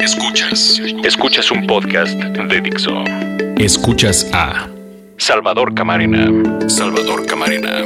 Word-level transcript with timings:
Escuchas. 0.00 0.80
Escuchas 1.04 1.50
un 1.50 1.66
podcast 1.66 2.14
de 2.14 2.60
Dixo. 2.62 3.04
Escuchas 3.58 4.26
a 4.32 4.66
Salvador 5.18 5.74
Camarena. 5.74 6.26
Salvador 6.70 7.26
Camarena. 7.26 7.84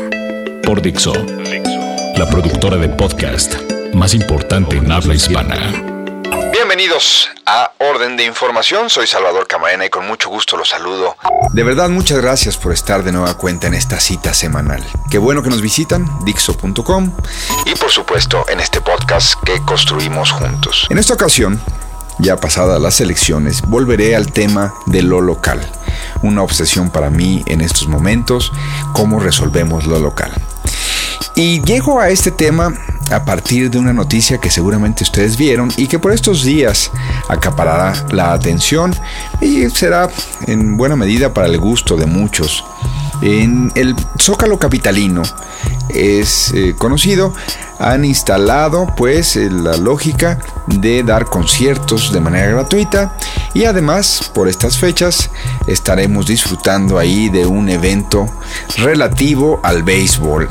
Por 0.62 0.80
Dixo. 0.80 1.12
La 2.16 2.29
productora 2.30 2.77
de 2.77 2.88
podcast 2.88 3.54
más 3.95 4.14
importante 4.14 4.77
en 4.77 4.92
habla 4.92 5.14
hispana. 5.14 5.56
Bienvenidos 6.53 7.30
a 7.47 7.72
Orden 7.79 8.17
de 8.17 8.24
Información, 8.24 8.90
soy 8.90 9.08
Salvador 9.08 9.49
Camarena 9.49 9.87
y 9.87 9.90
con 9.90 10.06
mucho 10.06 10.28
gusto 10.28 10.56
los 10.56 10.69
saludo. 10.69 11.17
De 11.53 11.65
verdad, 11.65 11.88
muchas 11.88 12.19
gracias 12.21 12.56
por 12.56 12.72
estar 12.72 13.03
de 13.03 13.10
nueva 13.10 13.37
cuenta 13.37 13.67
en 13.67 13.74
esta 13.74 13.99
cita 13.99 14.33
semanal. 14.35 14.83
Qué 15.10 15.19
bueno 15.19 15.42
que 15.42 15.51
nos 15.51 15.60
visitan, 15.60 16.06
dixo.com 16.24 17.12
y 17.66 17.74
por 17.74 17.91
supuesto 17.91 18.45
en 18.48 18.60
este 18.60 18.80
podcast 18.80 19.34
que 19.45 19.60
construimos 19.66 20.30
juntos. 20.30 20.87
En 20.91 20.98
esta 20.98 21.15
ocasión, 21.15 21.60
ya 22.19 22.37
pasadas 22.37 22.80
las 22.80 23.01
elecciones, 23.01 23.62
volveré 23.62 24.16
al 24.16 24.33
tema 24.33 24.75
de 24.87 25.02
lo 25.02 25.20
local. 25.20 25.61
Una 26.23 26.43
obsesión 26.43 26.91
para 26.91 27.11
mí 27.11 27.43
en 27.47 27.61
estos 27.61 27.89
momentos, 27.89 28.52
cómo 28.93 29.20
resolvemos 29.20 29.87
lo 29.87 29.98
local. 29.98 30.33
Y 31.37 31.61
llego 31.62 32.01
a 32.01 32.11
este 32.11 32.30
tema 32.30 32.73
a 33.11 33.25
partir 33.25 33.70
de 33.70 33.79
una 33.79 33.92
noticia 33.92 34.39
que 34.39 34.51
seguramente 34.51 35.03
ustedes 35.03 35.37
vieron 35.37 35.70
y 35.77 35.89
que 35.89 35.98
por 35.98 36.12
estos 36.12 36.45
días 36.45 36.91
acaparará 37.29 37.92
la 38.12 38.33
atención 38.33 38.95
y 39.41 39.69
será 39.70 40.09
en 40.47 40.77
buena 40.77 40.97
medida 40.97 41.34
para 41.34 41.48
el 41.48 41.59
gusto 41.59 41.97
de 41.97 42.06
muchos. 42.06 42.65
En 43.20 43.73
el 43.75 43.97
Zócalo 44.20 44.59
Capitalino 44.59 45.23
es 45.89 46.53
eh, 46.55 46.75
conocido 46.78 47.33
han 47.84 48.05
instalado 48.05 48.87
pues 48.97 49.37
eh, 49.37 49.51
la 49.51 49.77
lógica 49.77 50.38
de 50.66 51.02
dar 51.02 51.27
conciertos 51.27 52.12
de 52.12 52.20
manera 52.20 52.47
gratuita 52.48 53.15
y 53.52 53.65
además 53.65 54.30
por 54.33 54.48
estas 54.48 54.79
fechas 54.79 55.30
estaremos 55.67 56.27
disfrutando 56.27 56.98
ahí 56.98 57.28
de 57.28 57.44
un 57.44 57.69
evento 57.69 58.27
relativo 58.78 59.61
al 59.62 59.83
béisbol 59.83 60.48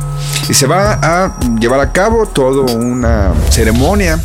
y 0.47 0.53
se 0.53 0.67
va 0.67 0.99
a 1.01 1.39
llevar 1.59 1.79
a 1.79 1.91
cabo 1.91 2.27
toda 2.27 2.71
una 2.71 3.33
ceremonia 3.49 4.19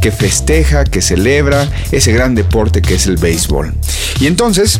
que 0.00 0.12
festeja, 0.12 0.84
que 0.84 1.02
celebra 1.02 1.68
ese 1.90 2.12
gran 2.12 2.36
deporte 2.36 2.80
que 2.80 2.94
es 2.94 3.06
el 3.06 3.16
béisbol. 3.16 3.74
Y 4.20 4.28
entonces, 4.28 4.78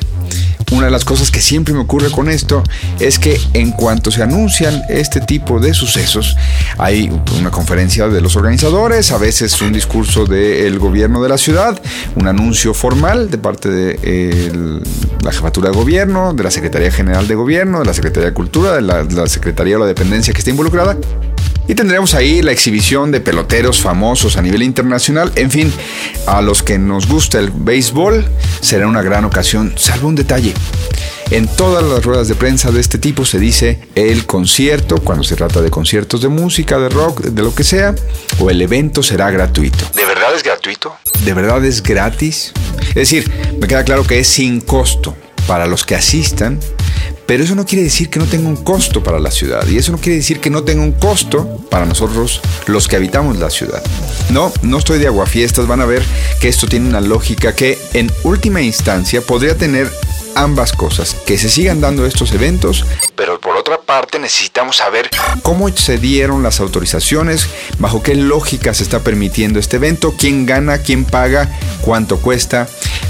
una 0.73 0.87
de 0.87 0.91
las 0.91 1.05
cosas 1.05 1.31
que 1.31 1.41
siempre 1.41 1.73
me 1.75 1.81
ocurre 1.81 2.11
con 2.11 2.29
esto 2.29 2.63
es 2.99 3.19
que 3.19 3.41
en 3.53 3.73
cuanto 3.73 4.11
se 4.11 4.23
anuncian 4.23 4.83
este 4.89 5.21
tipo 5.21 5.61
de 5.61 5.75
sucesos, 5.75 6.37
hay 6.79 7.11
una 7.39 7.51
conferencia 7.51 8.09
de 8.09 8.21
los 8.21 8.37
organizadores, 8.37 9.13
a 9.13 9.19
veces 9.19 9.61
un 9.63 9.73
discurso 9.73 10.25
del 10.25 10.79
gobierno 10.79 11.23
de 11.23 11.29
la 11.29 11.39
ciudad, 11.39 11.81
un 12.17 12.27
anuncio 12.27 12.75
formal 12.75 13.31
de 13.31 13.39
parte 13.39 13.69
de 13.69 14.83
la 15.23 15.33
jefatura 15.33 15.71
de 15.71 15.77
gobierno, 15.77 16.35
de 16.35 16.43
la 16.43 16.51
Secretaría 16.51 16.91
General 16.91 17.29
de 17.29 17.35
Gobierno, 17.35 17.81
de 17.81 17.85
la 17.85 17.95
Secretaría 17.95 18.31
de 18.31 18.35
Cultura, 18.35 18.75
de 18.75 18.83
la, 18.83 19.05
de 19.05 19.15
la 19.15 19.27
Secretaría 19.27 19.77
o 19.77 19.81
la 19.81 19.87
dependencia 19.87 20.33
que 20.33 20.39
está 20.39 20.51
involucrada. 20.51 20.97
Y 21.69 21.75
tendremos 21.75 22.15
ahí 22.15 22.43
la 22.43 22.53
exhibición 22.53 23.11
de 23.11 23.21
peloteros 23.21 23.81
famosos 23.81 24.37
a 24.37 24.43
nivel 24.43 24.63
internacional. 24.63 25.33
En 25.35 25.51
fin, 25.51 25.73
a 26.27 26.41
los 26.41 26.63
que 26.63 26.79
nos 26.79 27.09
gusta 27.09 27.39
el 27.39 27.51
béisbol 27.51 28.25
será 28.61 28.87
una 28.87 29.03
gran 29.03 29.25
ocasión, 29.25 29.75
salvo 29.77 30.09
un 30.09 30.15
detalle. 30.15 30.55
En 31.31 31.49
todas 31.49 31.83
las 31.83 32.05
ruedas 32.05 32.29
de 32.29 32.37
prensa 32.37 32.71
de 32.71 32.81
este 32.81 32.99
tipo 32.99 33.25
se 33.25 33.41
dice 33.41 33.81
el 33.97 34.27
concierto, 34.27 34.99
cuando 34.99 35.25
se 35.25 35.35
trata 35.35 35.61
de 35.61 35.71
conciertos 35.71 36.23
de 36.23 36.29
música, 36.29 36.79
de 36.79 36.89
rock, 36.89 37.21
de 37.21 37.43
lo 37.43 37.53
que 37.53 37.65
sea, 37.65 37.97
o 38.39 38.49
el 38.49 38.63
evento 38.63 39.03
será 39.03 39.29
gratuito. 39.33 39.85
¿De 39.97 40.05
verdad 40.05 40.37
es 40.37 40.45
gratuito? 40.45 40.97
¿De 41.25 41.35
verdad 41.35 41.65
es 41.65 41.83
gratis? 41.83 42.53
Es 42.91 42.95
decir, 42.95 43.29
me 43.61 43.67
queda 43.67 43.83
claro 43.83 44.05
que 44.05 44.21
es 44.21 44.29
sin 44.29 44.61
costo 44.61 45.17
para 45.49 45.67
los 45.67 45.85
que 45.85 45.97
asistan, 45.97 46.61
pero 47.27 47.43
eso 47.43 47.55
no 47.55 47.67
quiere 47.67 47.85
decir 47.85 48.09
que 48.09 48.19
no 48.19 48.27
tenga 48.27 48.49
un 48.49 48.57
costo 48.57 49.03
para 49.03 49.19
la 49.19 49.31
ciudad. 49.31 49.67
Y 49.67 49.77
eso 49.79 49.93
no 49.93 49.99
quiere 49.99 50.17
decir 50.17 50.41
que 50.41 50.51
no 50.51 50.63
tenga 50.63 50.83
un 50.83 50.93
costo 50.93 51.61
para 51.71 51.85
nosotros 51.85 52.41
los 52.67 52.89
que 52.89 52.97
habitamos 52.97 53.39
la 53.39 53.51
ciudad. 53.51 53.83
No, 54.31 54.53
no 54.63 54.79
estoy 54.79 54.99
de 54.99 55.09
aguafiestas. 55.09 55.67
Van 55.67 55.81
a 55.81 55.87
ver 55.87 56.03
que 56.41 56.49
esto 56.49 56.67
tiene 56.67 56.89
una 56.89 57.01
lógica 57.01 57.55
que 57.55 57.79
en 57.95 58.11
última 58.23 58.63
instancia 58.63 59.21
podría 59.21 59.57
tener 59.57 59.91
ambas 60.37 60.73
cosas, 60.73 61.15
que 61.27 61.39
se 61.39 61.49
sigan 61.49 61.81
dando 61.81 62.05
estos 62.05 62.31
eventos, 62.33 62.85
pero 63.17 63.41
por 63.41 63.57
otra 63.57 63.81
parte 63.81 64.19
necesitamos 64.19 64.77
saber 64.77 65.09
cómo 65.43 65.69
se 65.71 65.97
dieron 65.99 66.43
las 66.43 66.61
autorizaciones, 66.61 67.49
bajo 67.79 68.03
qué 68.03 68.15
lógica 68.15 68.75
se 68.75 68.83
está 68.83 69.01
permitiendo 69.01 69.59
este 69.59 69.77
evento, 69.77 70.15
quién 70.17 70.45
gana, 70.45 70.79
quién 70.79 71.07
paga, 71.07 71.51
cuánto 71.81 72.19
cuesta, 72.19 72.69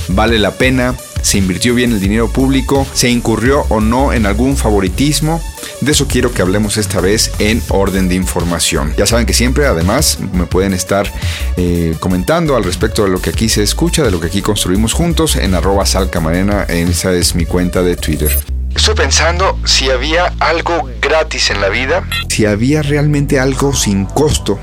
vale 0.08 0.38
la 0.38 0.52
pena, 0.52 0.94
se 1.26 1.38
invirtió 1.38 1.74
bien 1.74 1.90
el 1.90 1.98
dinero 1.98 2.30
público, 2.30 2.86
se 2.92 3.10
incurrió 3.10 3.66
o 3.68 3.80
no 3.80 4.12
en 4.12 4.26
algún 4.26 4.56
favoritismo. 4.56 5.42
De 5.80 5.90
eso 5.90 6.06
quiero 6.06 6.32
que 6.32 6.40
hablemos 6.40 6.76
esta 6.76 7.00
vez 7.00 7.32
en 7.40 7.60
orden 7.68 8.08
de 8.08 8.14
información. 8.14 8.94
Ya 8.96 9.06
saben 9.06 9.26
que 9.26 9.32
siempre 9.32 9.66
además 9.66 10.18
me 10.32 10.46
pueden 10.46 10.72
estar 10.72 11.12
eh, 11.56 11.96
comentando 11.98 12.54
al 12.54 12.62
respecto 12.62 13.02
de 13.02 13.10
lo 13.10 13.20
que 13.20 13.30
aquí 13.30 13.48
se 13.48 13.64
escucha, 13.64 14.04
de 14.04 14.12
lo 14.12 14.20
que 14.20 14.28
aquí 14.28 14.40
construimos 14.40 14.92
juntos 14.92 15.34
en 15.34 15.56
arroba 15.56 15.84
salcamarena, 15.84 16.62
esa 16.62 17.12
es 17.12 17.34
mi 17.34 17.44
cuenta 17.44 17.82
de 17.82 17.96
Twitter. 17.96 18.30
Estoy 18.76 18.94
pensando 18.94 19.58
si 19.64 19.90
había 19.90 20.32
algo 20.38 20.88
gratis 21.02 21.50
en 21.50 21.60
la 21.60 21.70
vida, 21.70 22.08
si 22.28 22.46
había 22.46 22.82
realmente 22.82 23.40
algo 23.40 23.74
sin 23.74 24.04
costo 24.04 24.60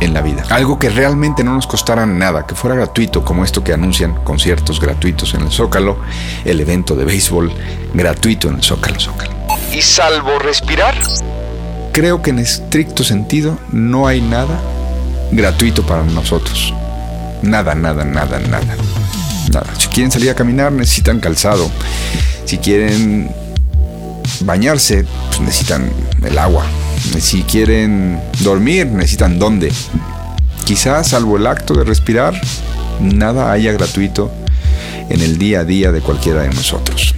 en 0.00 0.14
la 0.14 0.20
vida. 0.20 0.44
Algo 0.50 0.78
que 0.78 0.90
realmente 0.90 1.44
no 1.44 1.54
nos 1.54 1.66
costara 1.66 2.06
nada, 2.06 2.46
que 2.46 2.54
fuera 2.54 2.76
gratuito, 2.76 3.24
como 3.24 3.44
esto 3.44 3.64
que 3.64 3.72
anuncian 3.72 4.14
conciertos 4.24 4.80
gratuitos 4.80 5.34
en 5.34 5.42
el 5.42 5.50
Zócalo, 5.50 5.98
el 6.44 6.60
evento 6.60 6.94
de 6.94 7.04
béisbol 7.04 7.52
gratuito 7.94 8.48
en 8.48 8.56
el 8.56 8.62
Zócalo 8.62 9.00
Zócalo. 9.00 9.32
Y 9.72 9.82
salvo 9.82 10.38
respirar, 10.38 10.94
creo 11.92 12.22
que 12.22 12.30
en 12.30 12.38
estricto 12.38 13.04
sentido 13.04 13.58
no 13.72 14.06
hay 14.06 14.20
nada 14.20 14.60
gratuito 15.32 15.84
para 15.84 16.04
nosotros. 16.04 16.72
Nada, 17.42 17.74
nada, 17.74 18.04
nada, 18.04 18.38
nada. 18.40 18.76
Nada. 19.52 19.66
Si 19.78 19.88
quieren 19.88 20.10
salir 20.10 20.30
a 20.30 20.34
caminar, 20.34 20.72
necesitan 20.72 21.20
calzado. 21.20 21.70
Si 22.44 22.58
quieren 22.58 23.30
bañarse, 24.40 25.04
pues 25.28 25.40
necesitan 25.40 25.90
el 26.22 26.38
agua. 26.38 26.64
Si 27.20 27.42
quieren 27.42 28.20
dormir, 28.40 28.86
necesitan 28.86 29.38
dónde. 29.38 29.72
Quizás, 30.64 31.08
salvo 31.08 31.36
el 31.36 31.46
acto 31.46 31.74
de 31.74 31.84
respirar, 31.84 32.40
nada 33.00 33.50
haya 33.50 33.72
gratuito 33.72 34.30
en 35.08 35.20
el 35.20 35.38
día 35.38 35.60
a 35.60 35.64
día 35.64 35.92
de 35.92 36.00
cualquiera 36.00 36.42
de 36.42 36.48
nosotros. 36.48 37.14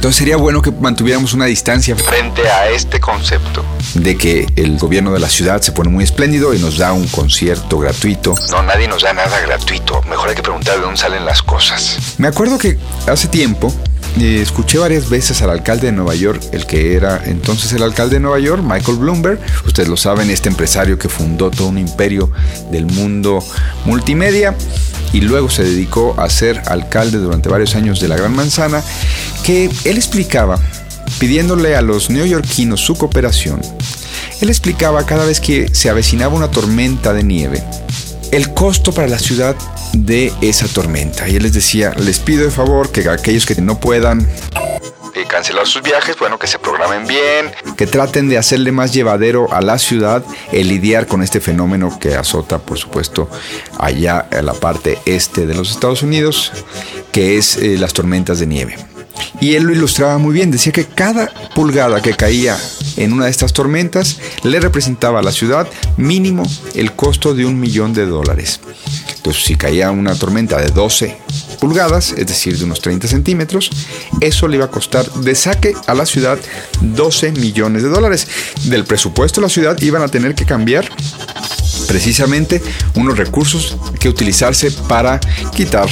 Entonces 0.00 0.16
sería 0.16 0.36
bueno 0.36 0.62
que 0.62 0.70
mantuviéramos 0.70 1.34
una 1.34 1.44
distancia 1.44 1.94
frente 1.94 2.48
a 2.48 2.70
este 2.70 3.00
concepto 3.00 3.62
de 3.92 4.16
que 4.16 4.46
el 4.56 4.78
gobierno 4.78 5.12
de 5.12 5.20
la 5.20 5.28
ciudad 5.28 5.60
se 5.60 5.72
pone 5.72 5.90
muy 5.90 6.04
espléndido 6.04 6.54
y 6.54 6.58
nos 6.58 6.78
da 6.78 6.94
un 6.94 7.06
concierto 7.08 7.78
gratuito. 7.78 8.34
No, 8.50 8.62
nadie 8.62 8.88
nos 8.88 9.02
da 9.02 9.12
nada 9.12 9.38
gratuito. 9.40 10.00
Mejor 10.08 10.30
hay 10.30 10.34
que 10.34 10.42
preguntar 10.42 10.76
de 10.76 10.80
dónde 10.80 10.98
salen 10.98 11.26
las 11.26 11.42
cosas. 11.42 11.98
Me 12.16 12.28
acuerdo 12.28 12.56
que 12.56 12.78
hace 13.06 13.28
tiempo 13.28 13.74
eh, 14.18 14.40
escuché 14.42 14.78
varias 14.78 15.08
veces 15.08 15.40
al 15.42 15.50
alcalde 15.50 15.86
de 15.86 15.92
Nueva 15.92 16.14
York, 16.14 16.42
el 16.52 16.66
que 16.66 16.94
era 16.94 17.22
entonces 17.24 17.72
el 17.72 17.82
alcalde 17.82 18.16
de 18.16 18.20
Nueva 18.20 18.38
York, 18.40 18.62
Michael 18.62 18.98
Bloomberg. 18.98 19.40
Ustedes 19.66 19.88
lo 19.88 19.96
saben, 19.96 20.30
este 20.30 20.48
empresario 20.48 20.98
que 20.98 21.08
fundó 21.08 21.50
todo 21.50 21.68
un 21.68 21.78
imperio 21.78 22.30
del 22.70 22.86
mundo 22.86 23.44
multimedia 23.84 24.54
y 25.12 25.20
luego 25.20 25.48
se 25.50 25.64
dedicó 25.64 26.14
a 26.18 26.28
ser 26.28 26.62
alcalde 26.66 27.18
durante 27.18 27.48
varios 27.48 27.74
años 27.74 28.00
de 28.00 28.08
la 28.08 28.16
Gran 28.16 28.34
Manzana, 28.34 28.82
que 29.44 29.70
él 29.84 29.96
explicaba, 29.96 30.58
pidiéndole 31.18 31.76
a 31.76 31.82
los 31.82 32.10
neoyorquinos 32.10 32.80
su 32.80 32.96
cooperación, 32.96 33.60
él 34.40 34.48
explicaba 34.48 35.04
cada 35.04 35.24
vez 35.24 35.40
que 35.40 35.68
se 35.74 35.90
avecinaba 35.90 36.34
una 36.34 36.50
tormenta 36.50 37.12
de 37.12 37.24
nieve, 37.24 37.62
el 38.32 38.54
costo 38.54 38.92
para 38.92 39.08
la 39.08 39.18
ciudad 39.18 39.56
de 39.92 40.32
esa 40.40 40.68
tormenta. 40.68 41.28
Y 41.28 41.36
él 41.36 41.42
les 41.42 41.52
decía, 41.52 41.92
les 41.96 42.18
pido 42.18 42.44
de 42.44 42.50
favor 42.50 42.90
que 42.90 43.08
aquellos 43.08 43.46
que 43.46 43.60
no 43.60 43.78
puedan 43.80 44.26
eh, 45.14 45.24
cancelar 45.28 45.66
sus 45.66 45.82
viajes, 45.82 46.16
bueno, 46.18 46.38
que 46.38 46.46
se 46.46 46.58
programen 46.58 47.06
bien, 47.06 47.50
que 47.76 47.86
traten 47.86 48.28
de 48.28 48.38
hacerle 48.38 48.72
más 48.72 48.92
llevadero 48.92 49.52
a 49.52 49.60
la 49.60 49.78
ciudad 49.78 50.24
el 50.52 50.68
lidiar 50.68 51.06
con 51.06 51.22
este 51.22 51.40
fenómeno 51.40 51.98
que 51.98 52.14
azota, 52.14 52.58
por 52.58 52.78
supuesto, 52.78 53.28
allá 53.78 54.28
en 54.30 54.46
la 54.46 54.54
parte 54.54 54.98
este 55.06 55.46
de 55.46 55.54
los 55.54 55.70
Estados 55.70 56.02
Unidos, 56.02 56.52
que 57.12 57.38
es 57.38 57.56
eh, 57.56 57.76
las 57.78 57.92
tormentas 57.92 58.38
de 58.38 58.46
nieve. 58.46 58.76
Y 59.40 59.54
él 59.54 59.64
lo 59.64 59.72
ilustraba 59.72 60.18
muy 60.18 60.32
bien, 60.32 60.50
decía 60.50 60.72
que 60.72 60.86
cada 60.86 61.30
pulgada 61.54 62.00
que 62.00 62.14
caía 62.14 62.56
en 62.96 63.12
una 63.12 63.24
de 63.24 63.30
estas 63.30 63.52
tormentas 63.52 64.18
le 64.42 64.60
representaba 64.60 65.20
a 65.20 65.22
la 65.22 65.32
ciudad 65.32 65.68
mínimo 65.96 66.44
el 66.74 66.92
costo 66.92 67.34
de 67.34 67.46
un 67.46 67.58
millón 67.58 67.94
de 67.94 68.06
dólares. 68.06 68.60
Entonces, 69.20 69.44
si 69.44 69.54
caía 69.54 69.90
una 69.90 70.14
tormenta 70.14 70.58
de 70.58 70.68
12 70.70 71.14
pulgadas, 71.60 72.12
es 72.12 72.26
decir, 72.26 72.56
de 72.56 72.64
unos 72.64 72.80
30 72.80 73.06
centímetros, 73.06 73.68
eso 74.22 74.48
le 74.48 74.56
iba 74.56 74.64
a 74.64 74.70
costar 74.70 75.04
de 75.12 75.34
saque 75.34 75.74
a 75.86 75.94
la 75.94 76.06
ciudad 76.06 76.38
12 76.80 77.32
millones 77.32 77.82
de 77.82 77.90
dólares. 77.90 78.26
Del 78.64 78.84
presupuesto 78.84 79.42
de 79.42 79.46
la 79.46 79.50
ciudad 79.50 79.78
iban 79.82 80.02
a 80.02 80.08
tener 80.08 80.34
que 80.34 80.46
cambiar 80.46 80.88
precisamente 81.86 82.62
unos 82.94 83.18
recursos 83.18 83.76
que 83.98 84.08
utilizarse 84.08 84.70
para 84.70 85.20
quitar 85.54 85.90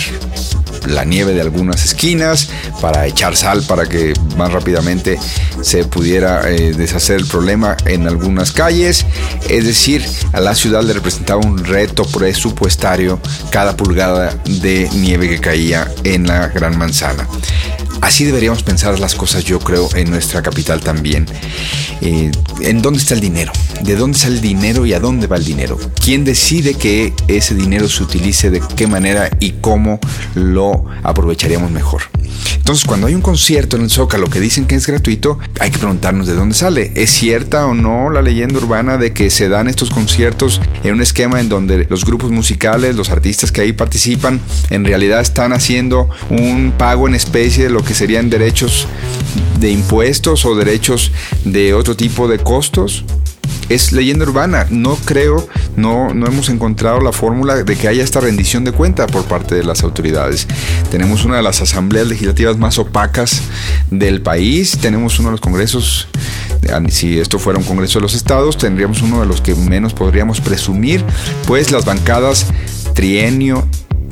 la 0.89 1.05
nieve 1.05 1.35
de 1.35 1.41
algunas 1.41 1.85
esquinas, 1.85 2.49
para 2.81 3.07
echar 3.07 3.37
sal 3.37 3.63
para 3.63 3.87
que 3.87 4.15
más 4.37 4.53
rápidamente 4.53 5.19
se 5.63 5.85
pudiera 5.85 6.51
eh, 6.51 6.73
deshacer 6.77 7.17
el 7.17 7.27
problema 7.27 7.77
en 7.85 8.07
algunas 8.07 8.53
calles. 8.53 9.07
Es 9.49 9.65
decir, 9.65 10.05
a 10.33 10.41
la 10.41 10.55
ciudad 10.55 10.83
le 10.83 10.93
representaba 10.93 11.41
un 11.41 11.65
reto 11.65 12.05
presupuestario 12.05 13.21
cada 13.51 13.77
pulgada 13.77 14.35
de 14.45 14.89
nieve 14.95 15.29
que 15.29 15.41
caía 15.41 15.89
en 16.05 16.27
la 16.27 16.49
Gran 16.49 16.79
Manzana. 16.79 17.27
Así 18.01 18.25
deberíamos 18.25 18.63
pensar 18.63 18.99
las 19.01 19.15
cosas, 19.15 19.45
yo 19.45 19.59
creo, 19.59 19.89
en 19.95 20.11
nuestra 20.11 20.43
capital 20.43 20.81
también. 20.81 21.27
Eh, 22.01 22.31
¿En 22.61 22.81
dónde 22.81 23.01
está 23.01 23.15
el 23.15 23.21
dinero? 23.21 23.53
¿De 23.83 23.97
dónde 23.97 24.19
sale 24.19 24.35
el 24.37 24.41
dinero 24.41 24.85
y 24.87 24.93
a 24.93 25.01
dónde 25.01 25.27
va 25.27 25.37
el 25.37 25.45
dinero? 25.45 25.79
¿Quién 26.05 26.25
decide 26.25 26.75
que 26.75 27.13
ese 27.29 27.55
dinero 27.55 27.89
se 27.89 28.03
utilice, 28.03 28.51
de 28.51 28.61
qué 28.77 28.87
manera 28.87 29.31
y 29.41 29.53
cómo 29.53 30.01
lo 30.35 30.85
aprovecharíamos 31.03 31.71
mejor? 31.71 32.03
Entonces, 32.57 32.85
cuando 32.85 33.07
hay 33.07 33.15
un 33.15 33.23
concierto 33.23 33.77
en 33.77 33.85
el 33.85 33.91
Zócalo 33.91 34.29
que 34.29 34.41
dicen 34.41 34.67
que 34.67 34.75
es 34.75 34.87
gratuito, 34.87 35.39
hay 35.59 35.71
que 35.71 35.79
preguntarnos 35.79 36.27
de 36.27 36.35
dónde 36.35 36.55
sale. 36.55 36.93
¿Es 36.97 37.11
cierta 37.11 37.67
o 37.67 37.75
no 37.75 38.11
la 38.11 38.21
leyenda 38.21 38.59
urbana 38.59 38.99
de 38.99 39.15
que 39.15 39.31
se 39.31 39.49
dan 39.49 39.69
estos 39.69 39.89
conciertos 39.91 40.61
en 40.83 40.95
un 40.95 41.01
esquema 41.01 41.41
en 41.41 41.49
donde 41.49 41.87
los 41.89 42.05
grupos 42.05 42.31
musicales, 42.31 42.95
los 42.95 43.09
artistas 43.09 43.53
que 43.53 43.63
ahí 43.63 43.73
participan, 43.73 44.41
en 44.69 44.85
realidad 44.85 45.21
están 45.21 45.55
haciendo 45.55 46.11
un 46.29 46.75
pago 46.77 47.09
en 47.09 47.15
especie 47.15 47.65
de 47.65 47.71
lo 47.71 47.83
que 47.83 47.95
serían 47.95 48.29
derechos 48.29 48.87
de 49.61 49.71
impuestos 49.71 50.45
o 50.45 50.55
derechos 50.55 51.11
de 51.45 51.73
otro 51.73 51.97
tipo 51.97 52.29
de 52.29 52.39
costos? 52.39 53.05
Es 53.69 53.93
leyenda 53.93 54.25
urbana. 54.25 54.67
No 54.71 54.97
creo, 54.97 55.47
no, 55.77 56.15
no 56.15 56.27
hemos 56.27 56.49
encontrado 56.49 57.01
la 57.01 57.13
fórmula 57.13 57.57
de 57.57 57.77
que 57.77 57.89
haya 57.89 58.03
esta 58.03 58.21
rendición 58.21 58.65
de 58.65 58.73
cuenta 58.73 59.07
por 59.07 59.25
parte 59.25 59.55
de 59.55 59.65
las 59.65 59.83
autoridades. 59.83 60.47
Tenemos 60.91 61.25
una 61.25 61.37
de 61.37 61.43
las 61.43 61.61
asambleas 61.61 62.07
legislativas 62.07 62.57
más 62.59 62.79
opacas 62.79 63.43
del 63.91 64.23
país, 64.23 64.79
tenemos 64.81 65.19
uno 65.19 65.29
de 65.29 65.33
los 65.33 65.41
congresos, 65.41 66.09
si 66.89 67.19
esto 67.19 67.39
fuera 67.39 67.59
un 67.59 67.65
congreso 67.65 67.99
de 67.99 68.03
los 68.03 68.15
estados, 68.15 68.57
tendríamos 68.59 69.03
uno 69.03 69.21
de 69.21 69.27
los 69.27 69.41
que 69.41 69.55
menos 69.55 69.95
podríamos 69.95 70.41
presumir, 70.41 71.05
pues 71.47 71.71
las 71.71 71.85
bancadas 71.85 72.47
trienio 72.95 73.69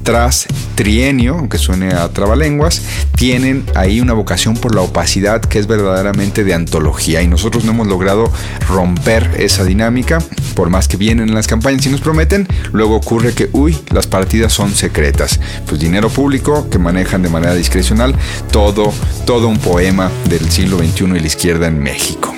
tras 0.06 0.46
trienio, 0.76 1.34
aunque 1.34 1.58
suene 1.58 1.92
a 1.92 2.08
trabalenguas, 2.10 2.80
tienen 3.16 3.64
ahí 3.74 4.00
una 4.00 4.12
vocación 4.12 4.56
por 4.56 4.72
la 4.72 4.82
opacidad 4.82 5.40
que 5.40 5.58
es 5.58 5.66
verdaderamente 5.66 6.44
de 6.44 6.54
antología 6.54 7.22
y 7.22 7.26
nosotros 7.26 7.64
no 7.64 7.72
hemos 7.72 7.88
logrado 7.88 8.30
romper 8.68 9.28
esa 9.36 9.64
dinámica, 9.64 10.18
por 10.54 10.70
más 10.70 10.86
que 10.86 10.96
vienen 10.96 11.28
en 11.28 11.34
las 11.34 11.48
campañas 11.48 11.84
y 11.86 11.88
nos 11.88 12.02
prometen, 12.02 12.46
luego 12.70 12.94
ocurre 12.94 13.34
que, 13.34 13.48
uy, 13.50 13.76
las 13.90 14.06
partidas 14.06 14.52
son 14.52 14.76
secretas, 14.76 15.40
pues 15.66 15.80
dinero 15.80 16.08
público 16.08 16.70
que 16.70 16.78
manejan 16.78 17.22
de 17.22 17.28
manera 17.28 17.54
discrecional, 17.54 18.14
todo, 18.52 18.92
todo 19.26 19.48
un 19.48 19.58
poema 19.58 20.08
del 20.28 20.48
siglo 20.52 20.78
XXI 20.78 21.04
y 21.16 21.20
la 21.20 21.26
izquierda 21.26 21.66
en 21.66 21.80
México. 21.80 22.35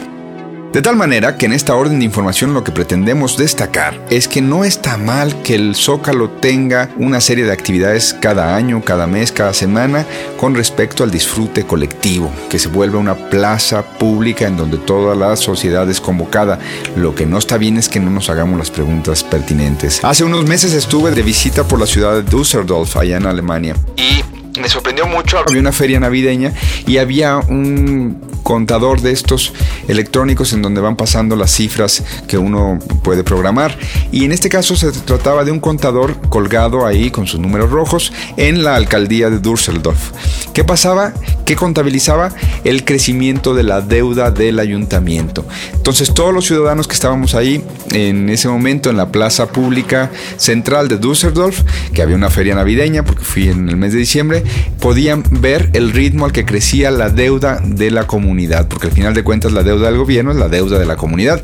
De 0.72 0.82
tal 0.82 0.96
manera 0.96 1.38
que 1.38 1.46
en 1.46 1.54
esta 1.54 1.74
orden 1.74 1.98
de 1.98 2.04
información 2.04 2.52
lo 2.52 2.62
que 2.62 2.72
pretendemos 2.72 3.38
destacar 3.38 3.98
es 4.10 4.28
que 4.28 4.42
no 4.42 4.64
está 4.64 4.98
mal 4.98 5.40
que 5.42 5.54
el 5.54 5.74
Zócalo 5.74 6.28
tenga 6.28 6.90
una 6.98 7.22
serie 7.22 7.46
de 7.46 7.52
actividades 7.52 8.14
cada 8.20 8.54
año, 8.54 8.82
cada 8.84 9.06
mes, 9.06 9.32
cada 9.32 9.54
semana 9.54 10.04
con 10.36 10.54
respecto 10.54 11.04
al 11.04 11.10
disfrute 11.10 11.64
colectivo, 11.64 12.30
que 12.50 12.58
se 12.58 12.68
vuelva 12.68 12.98
una 12.98 13.14
plaza 13.14 13.82
pública 13.82 14.46
en 14.46 14.58
donde 14.58 14.76
toda 14.76 15.14
la 15.14 15.36
sociedad 15.36 15.88
es 15.88 16.02
convocada. 16.02 16.58
Lo 16.96 17.14
que 17.14 17.24
no 17.24 17.38
está 17.38 17.56
bien 17.56 17.78
es 17.78 17.88
que 17.88 17.98
no 17.98 18.10
nos 18.10 18.28
hagamos 18.28 18.58
las 18.58 18.70
preguntas 18.70 19.24
pertinentes. 19.24 20.04
Hace 20.04 20.24
unos 20.24 20.44
meses 20.46 20.74
estuve 20.74 21.12
de 21.12 21.22
visita 21.22 21.64
por 21.64 21.80
la 21.80 21.86
ciudad 21.86 22.14
de 22.14 22.22
Düsseldorf, 22.22 22.94
allá 22.98 23.16
en 23.16 23.26
Alemania, 23.26 23.74
y 23.96 24.22
me 24.60 24.68
sorprendió 24.68 25.06
mucho. 25.06 25.38
Había 25.46 25.60
una 25.60 25.72
feria 25.72 26.00
navideña 26.00 26.52
y 26.86 26.98
había 26.98 27.38
un 27.38 28.20
contador 28.42 29.02
de 29.02 29.12
estos 29.12 29.52
electrónicos 29.88 30.52
en 30.52 30.62
donde 30.62 30.80
van 30.80 30.96
pasando 30.96 31.36
las 31.36 31.50
cifras 31.50 32.02
que 32.26 32.38
uno 32.38 32.78
puede 33.02 33.22
programar. 33.22 33.76
Y 34.10 34.24
en 34.24 34.32
este 34.32 34.48
caso 34.48 34.74
se 34.74 34.90
trataba 34.92 35.44
de 35.44 35.50
un 35.50 35.60
contador 35.60 36.18
colgado 36.28 36.86
ahí 36.86 37.10
con 37.10 37.26
sus 37.26 37.40
números 37.40 37.70
rojos 37.70 38.12
en 38.36 38.64
la 38.64 38.74
alcaldía 38.76 39.28
de 39.28 39.38
Düsseldorf. 39.38 40.12
¿Qué 40.54 40.64
pasaba? 40.64 41.12
¿Qué 41.44 41.56
contabilizaba? 41.56 42.32
El 42.64 42.84
crecimiento 42.84 43.54
de 43.54 43.62
la 43.62 43.80
deuda 43.80 44.30
del 44.30 44.58
ayuntamiento. 44.58 45.44
Entonces 45.74 46.14
todos 46.14 46.32
los 46.32 46.46
ciudadanos 46.46 46.88
que 46.88 46.94
estábamos 46.94 47.34
ahí 47.34 47.62
en 47.90 48.28
ese 48.28 48.48
momento 48.48 48.90
en 48.90 48.96
la 48.96 49.12
plaza 49.12 49.48
pública 49.48 50.10
central 50.36 50.88
de 50.88 50.98
Düsseldorf, 50.98 51.62
que 51.92 52.02
había 52.02 52.16
una 52.16 52.30
feria 52.30 52.54
navideña 52.54 53.04
porque 53.04 53.24
fui 53.24 53.48
en 53.48 53.68
el 53.68 53.76
mes 53.76 53.92
de 53.92 53.98
diciembre, 53.98 54.37
podían 54.80 55.24
ver 55.30 55.70
el 55.72 55.92
ritmo 55.92 56.24
al 56.24 56.32
que 56.32 56.44
crecía 56.44 56.90
la 56.90 57.10
deuda 57.10 57.60
de 57.64 57.90
la 57.90 58.06
comunidad, 58.06 58.68
porque 58.68 58.88
al 58.88 58.92
final 58.92 59.14
de 59.14 59.24
cuentas 59.24 59.52
la 59.52 59.62
deuda 59.62 59.88
del 59.88 59.98
gobierno 59.98 60.30
es 60.30 60.36
la 60.36 60.48
deuda 60.48 60.78
de 60.78 60.86
la 60.86 60.96
comunidad. 60.96 61.40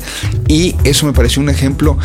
Y 0.47 0.75
eso 0.83 1.05
me 1.05 1.13
pareció 1.13 1.41
un 1.41 1.49
ejemplo 1.49 1.97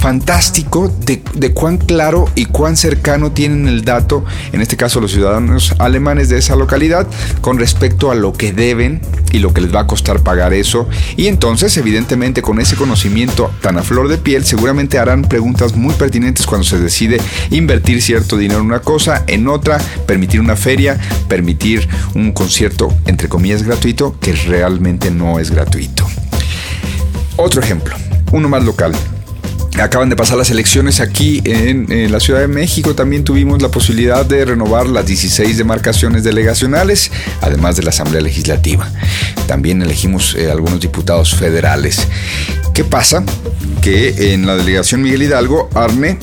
fantástico 0.00 0.90
de, 1.04 1.52
cuán 1.52 1.76
claro 1.76 2.26
y 2.34 2.46
cuán 2.46 2.76
cercano 2.76 3.32
tienen 3.32 3.68
el 3.68 3.84
dato, 3.84 4.24
en 4.52 4.62
este 4.62 4.78
caso 4.78 5.00
los 5.00 5.12
ciudadanos 5.12 5.74
alemanes 5.78 6.30
de 6.30 6.38
esa 6.38 6.56
localidad, 6.56 7.06
con 7.42 7.58
respecto 7.58 8.10
a 8.10 8.14
lo 8.14 8.32
que 8.32 8.52
deben 8.52 9.02
y 9.30 9.40
lo 9.40 9.52
que 9.52 9.60
les 9.60 9.74
va 9.74 9.80
a 9.80 9.86
costar 9.86 10.20
pagar 10.20 10.54
eso. 10.54 10.88
Y 11.16 11.26
entonces, 11.26 11.76
evidentemente, 11.76 12.40
con 12.40 12.60
ese 12.60 12.76
conocimiento 12.76 13.50
tan 13.60 13.76
a 13.76 13.82
flor 13.82 14.08
de 14.08 14.16
piel, 14.16 14.44
seguramente 14.46 14.98
harán 14.98 15.22
preguntas 15.22 15.76
muy 15.76 15.92
pertinentes 15.94 16.46
cuando 16.46 16.66
se 16.66 16.78
decide 16.78 17.20
invertir 17.50 18.00
cierto 18.00 18.38
dinero 18.38 18.60
en 18.60 18.66
una 18.66 18.80
cosa, 18.80 19.24
en 19.26 19.48
otra, 19.48 19.78
permitir 20.06 20.40
una 20.40 20.56
feria, 20.56 20.98
permitir 21.28 21.86
un 22.14 22.32
concierto, 22.32 22.92
entre 23.04 23.28
comillas, 23.28 23.62
gratuito, 23.62 24.18
que 24.18 24.32
realmente 24.32 25.10
no 25.10 25.38
es 25.38 25.50
gratuito. 25.50 26.06
Otro 27.36 27.60
ejemplo, 27.60 27.94
uno 28.32 28.48
más 28.48 28.64
local. 28.64 28.94
Acaban 29.80 30.10
de 30.10 30.16
pasar 30.16 30.36
las 30.36 30.50
elecciones 30.50 31.00
aquí 31.00 31.40
en, 31.44 32.12
la 32.12 32.20
Ciudad 32.20 32.40
de 32.40 32.48
México. 32.48 32.94
También 32.94 33.24
tuvimos 33.24 33.62
la 33.62 33.70
posibilidad 33.70 34.26
de 34.26 34.44
renovar 34.44 34.86
las 34.86 35.06
16 35.06 35.56
demarcaciones 35.56 36.22
delegacionales, 36.22 37.10
además 37.40 37.76
de 37.76 37.82
la 37.82 37.90
Asamblea 37.90 38.20
Legislativa. 38.20 38.90
También 39.46 39.80
elegimos 39.82 40.34
eh, 40.34 40.50
algunos 40.50 40.80
diputados 40.80 41.34
federales. 41.34 42.06
¿Qué 42.74 42.84
pasa? 42.84 43.24
Que 43.80 44.34
en 44.34 44.46
la 44.46 44.56
delegación 44.56 45.02
Miguel 45.02 45.22
Hidalgo, 45.22 45.70
Arne 45.74 46.18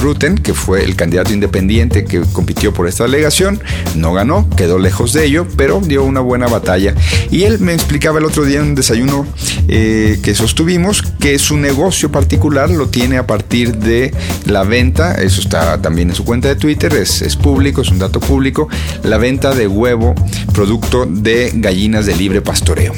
Ruten, 0.00 0.36
que 0.36 0.54
fue 0.54 0.84
el 0.84 0.96
candidato 0.96 1.32
independiente 1.32 2.04
que 2.04 2.20
compitió 2.32 2.72
por 2.72 2.88
esta 2.88 3.04
delegación, 3.04 3.60
no 3.94 4.12
ganó, 4.12 4.48
quedó 4.50 4.78
lejos 4.78 5.12
de 5.12 5.24
ello, 5.24 5.46
pero 5.56 5.80
dio 5.80 6.04
una 6.04 6.20
buena 6.20 6.46
batalla. 6.46 6.94
Y 7.30 7.44
él 7.44 7.58
me 7.60 7.72
explicaba 7.72 8.18
el 8.18 8.24
otro 8.24 8.44
día 8.44 8.60
en 8.60 8.66
un 8.66 8.74
desayuno 8.74 9.26
eh, 9.68 10.18
que 10.22 10.34
sostuvimos 10.34 11.02
que 11.02 11.38
su 11.38 11.56
negocio 11.56 12.10
particular 12.12 12.70
lo 12.70 12.88
tiene 12.88 13.18
a 13.18 13.26
partir 13.26 13.76
de 13.76 14.14
la 14.44 14.62
venta, 14.64 15.14
eso 15.14 15.40
está 15.40 15.80
también 15.80 16.10
en 16.10 16.14
su 16.14 16.24
cuenta 16.24 16.48
de 16.48 16.56
Twitter, 16.56 16.92
es 16.94 17.36
público, 17.36 17.82
es 17.82 17.90
un 17.90 17.98
dato 17.98 18.20
público, 18.20 18.68
la 19.02 19.18
venta 19.18 19.54
de 19.54 19.66
huevo 19.66 20.14
producto 20.52 21.06
de 21.06 21.52
gallinas 21.54 22.06
de 22.06 22.16
libre 22.16 22.40
pastoreo. 22.40 22.92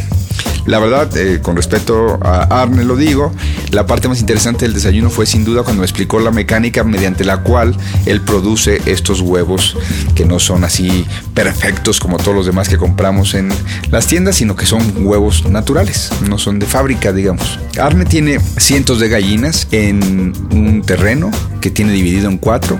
La 0.68 0.78
verdad, 0.78 1.16
eh, 1.16 1.40
con 1.40 1.56
respecto 1.56 2.18
a 2.20 2.42
Arne 2.60 2.84
lo 2.84 2.94
digo, 2.94 3.32
la 3.70 3.86
parte 3.86 4.06
más 4.06 4.20
interesante 4.20 4.66
del 4.66 4.74
desayuno 4.74 5.08
fue 5.08 5.24
sin 5.24 5.42
duda 5.42 5.62
cuando 5.62 5.80
me 5.80 5.86
explicó 5.86 6.20
la 6.20 6.30
mecánica 6.30 6.84
mediante 6.84 7.24
la 7.24 7.38
cual 7.38 7.74
él 8.04 8.20
produce 8.20 8.82
estos 8.84 9.22
huevos 9.22 9.78
que 10.14 10.26
no 10.26 10.38
son 10.38 10.64
así 10.64 11.06
perfectos 11.32 11.98
como 12.00 12.18
todos 12.18 12.34
los 12.34 12.44
demás 12.44 12.68
que 12.68 12.76
compramos 12.76 13.32
en 13.32 13.48
las 13.90 14.08
tiendas, 14.08 14.36
sino 14.36 14.56
que 14.56 14.66
son 14.66 15.06
huevos 15.06 15.48
naturales, 15.48 16.10
no 16.28 16.36
son 16.36 16.58
de 16.58 16.66
fábrica, 16.66 17.14
digamos. 17.14 17.58
Arne 17.80 18.04
tiene 18.04 18.38
cientos 18.58 19.00
de 19.00 19.08
gallinas 19.08 19.68
en 19.70 20.34
un 20.52 20.82
terreno 20.84 21.30
que 21.62 21.70
tiene 21.70 21.92
dividido 21.92 22.28
en 22.28 22.36
cuatro 22.36 22.78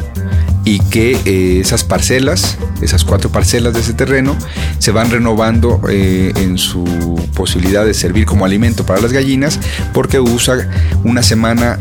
y 0.69 0.81
que 0.81 1.19
eh, 1.25 1.61
esas 1.61 1.83
parcelas, 1.83 2.59
esas 2.83 3.03
cuatro 3.03 3.31
parcelas 3.31 3.73
de 3.73 3.81
ese 3.81 3.95
terreno, 3.95 4.37
se 4.79 4.91
van 4.91 5.11
renovando 5.11 5.81
eh, 5.89 6.31
en 6.37 6.59
su 6.59 6.85
posibilidad 7.35 7.87
de 7.87 7.95
servir 7.95 8.27
como 8.27 8.45
alimento 8.45 8.85
para 8.85 9.01
las 9.01 9.11
gallinas, 9.11 9.59
porque 9.95 10.21
usa 10.21 10.69
una 11.05 11.23
semana 11.23 11.79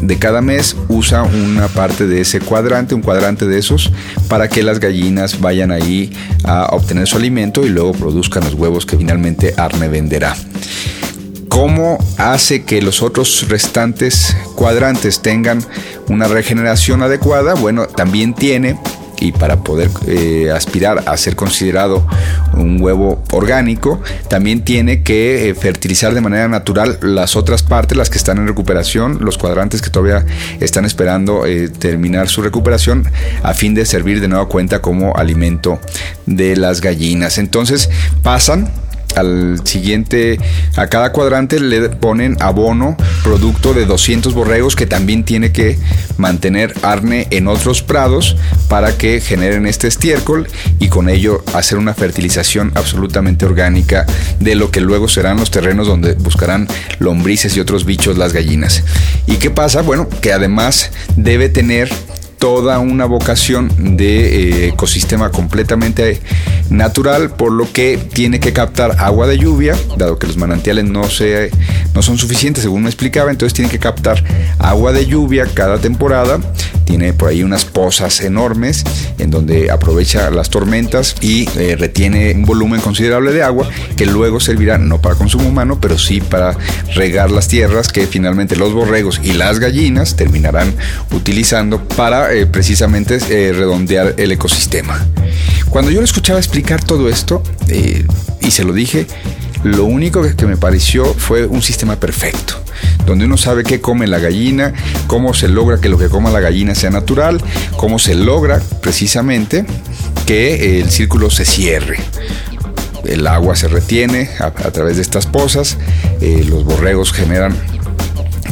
de 0.00 0.16
cada 0.16 0.40
mes 0.40 0.74
usa 0.88 1.24
una 1.24 1.68
parte 1.68 2.06
de 2.06 2.22
ese 2.22 2.40
cuadrante, 2.40 2.94
un 2.94 3.02
cuadrante 3.02 3.46
de 3.46 3.58
esos, 3.58 3.92
para 4.28 4.48
que 4.48 4.62
las 4.62 4.80
gallinas 4.80 5.40
vayan 5.40 5.70
ahí 5.70 6.10
a 6.44 6.68
obtener 6.72 7.06
su 7.06 7.18
alimento 7.18 7.66
y 7.66 7.68
luego 7.68 7.92
produzcan 7.92 8.44
los 8.44 8.54
huevos 8.54 8.86
que 8.86 8.96
finalmente 8.96 9.52
Arne 9.58 9.88
venderá. 9.88 10.34
¿Cómo 11.50 11.98
hace 12.16 12.62
que 12.62 12.80
los 12.80 13.02
otros 13.02 13.48
restantes 13.48 14.36
cuadrantes 14.54 15.20
tengan 15.20 15.62
una 16.08 16.28
regeneración 16.28 17.02
adecuada? 17.02 17.54
Bueno, 17.54 17.86
también 17.86 18.34
tiene 18.34 18.78
y 19.20 19.32
para 19.32 19.56
poder 19.64 19.90
eh, 20.06 20.52
aspirar 20.54 21.02
a 21.06 21.16
ser 21.16 21.34
considerado 21.34 22.06
un 22.54 22.80
huevo 22.80 23.22
orgánico, 23.32 24.00
también 24.28 24.64
tiene 24.64 25.02
que 25.02 25.50
eh, 25.50 25.54
fertilizar 25.54 26.14
de 26.14 26.20
manera 26.20 26.48
natural 26.48 26.98
las 27.02 27.34
otras 27.34 27.64
partes, 27.64 27.98
las 27.98 28.10
que 28.10 28.18
están 28.18 28.38
en 28.38 28.46
recuperación, 28.46 29.18
los 29.20 29.36
cuadrantes 29.36 29.82
que 29.82 29.90
todavía 29.90 30.24
están 30.60 30.84
esperando 30.84 31.46
eh, 31.46 31.68
terminar 31.68 32.28
su 32.28 32.42
recuperación, 32.42 33.04
a 33.42 33.54
fin 33.54 33.74
de 33.74 33.84
servir 33.86 34.20
de 34.20 34.28
nueva 34.28 34.46
cuenta 34.46 34.80
como 34.80 35.16
alimento 35.16 35.80
de 36.26 36.56
las 36.56 36.80
gallinas. 36.80 37.38
Entonces 37.38 37.90
pasan 38.22 38.70
al 39.16 39.60
siguiente, 39.64 40.38
a 40.76 40.86
cada 40.88 41.12
cuadrante 41.12 41.60
le 41.60 41.88
ponen 41.88 42.36
abono, 42.40 42.96
producto 43.22 43.74
de 43.74 43.86
200 43.86 44.34
borregos 44.34 44.76
que 44.76 44.86
también 44.86 45.24
tiene 45.24 45.52
que 45.52 45.78
mantener 46.16 46.74
arne 46.82 47.26
en 47.30 47.48
otros 47.48 47.82
prados 47.82 48.36
para 48.68 48.96
que 48.96 49.20
generen 49.20 49.66
este 49.66 49.88
estiércol 49.88 50.48
y 50.78 50.88
con 50.88 51.08
ello 51.08 51.42
hacer 51.54 51.78
una 51.78 51.94
fertilización 51.94 52.72
absolutamente 52.74 53.46
orgánica 53.46 54.06
de 54.38 54.54
lo 54.54 54.70
que 54.70 54.80
luego 54.80 55.08
serán 55.08 55.38
los 55.38 55.50
terrenos 55.50 55.86
donde 55.86 56.14
buscarán 56.14 56.68
lombrices 56.98 57.56
y 57.56 57.60
otros 57.60 57.84
bichos 57.84 58.18
las 58.18 58.32
gallinas. 58.32 58.82
¿Y 59.26 59.36
qué 59.36 59.50
pasa? 59.50 59.82
Bueno, 59.82 60.08
que 60.20 60.32
además 60.32 60.90
debe 61.16 61.48
tener 61.48 61.90
toda 62.40 62.78
una 62.78 63.04
vocación 63.04 63.96
de 63.96 64.64
eh, 64.64 64.68
ecosistema 64.68 65.30
completamente 65.30 66.20
natural, 66.70 67.30
por 67.30 67.52
lo 67.52 67.70
que 67.70 67.98
tiene 67.98 68.40
que 68.40 68.54
captar 68.54 68.96
agua 68.98 69.26
de 69.26 69.38
lluvia, 69.38 69.76
dado 69.98 70.18
que 70.18 70.26
los 70.26 70.38
manantiales 70.38 70.86
no, 70.86 71.04
se, 71.04 71.50
no 71.94 72.00
son 72.00 72.16
suficientes, 72.16 72.62
según 72.62 72.82
me 72.82 72.88
explicaba, 72.88 73.30
entonces 73.30 73.52
tiene 73.52 73.70
que 73.70 73.78
captar 73.78 74.24
agua 74.58 74.92
de 74.92 75.04
lluvia 75.06 75.46
cada 75.52 75.78
temporada. 75.78 76.40
Tiene 76.90 77.12
por 77.12 77.28
ahí 77.28 77.44
unas 77.44 77.64
pozas 77.64 78.20
enormes 78.20 78.82
en 79.18 79.30
donde 79.30 79.70
aprovecha 79.70 80.28
las 80.32 80.50
tormentas 80.50 81.14
y 81.20 81.48
eh, 81.56 81.76
retiene 81.78 82.32
un 82.32 82.44
volumen 82.44 82.80
considerable 82.80 83.30
de 83.30 83.44
agua 83.44 83.70
que 83.96 84.06
luego 84.06 84.40
servirá 84.40 84.76
no 84.76 85.00
para 85.00 85.14
consumo 85.14 85.48
humano, 85.48 85.78
pero 85.80 85.96
sí 86.00 86.20
para 86.20 86.56
regar 86.96 87.30
las 87.30 87.46
tierras 87.46 87.86
que 87.92 88.08
finalmente 88.08 88.56
los 88.56 88.72
borregos 88.72 89.20
y 89.22 89.34
las 89.34 89.60
gallinas 89.60 90.16
terminarán 90.16 90.74
utilizando 91.12 91.80
para 91.84 92.34
eh, 92.34 92.46
precisamente 92.46 93.20
eh, 93.30 93.52
redondear 93.52 94.14
el 94.16 94.32
ecosistema. 94.32 95.06
Cuando 95.68 95.92
yo 95.92 96.00
le 96.00 96.06
escuchaba 96.06 96.40
explicar 96.40 96.82
todo 96.82 97.08
esto, 97.08 97.40
y 97.68 98.50
se 98.50 98.64
lo 98.64 98.72
dije, 98.72 99.06
lo 99.62 99.84
único 99.84 100.22
que, 100.22 100.46
me 100.46 100.56
pareció 100.56 101.04
fue 101.04 101.46
un 101.46 101.62
sistema 101.62 101.96
perfecto 101.96 102.54
donde 103.06 103.24
uno 103.24 103.36
sabe 103.36 103.64
qué 103.64 103.80
come 103.80 104.06
la 104.06 104.18
gallina, 104.18 104.72
cómo 105.06 105.34
se 105.34 105.48
logra 105.48 105.80
que 105.80 105.88
lo 105.88 105.98
que 105.98 106.08
coma 106.08 106.30
la 106.30 106.40
gallina 106.40 106.74
sea 106.74 106.90
natural, 106.90 107.40
cómo 107.76 107.98
se 107.98 108.14
logra 108.14 108.60
precisamente 108.80 109.64
que 110.26 110.80
el 110.80 110.90
círculo 110.90 111.30
se 111.30 111.44
cierre. 111.44 111.98
El 113.04 113.26
agua 113.26 113.56
se 113.56 113.68
retiene 113.68 114.30
a, 114.38 114.50
través 114.50 114.96
de 114.96 115.02
estas 115.02 115.26
pozas, 115.26 115.76
los 116.20 116.64
borregos 116.64 117.12
generan 117.12 117.56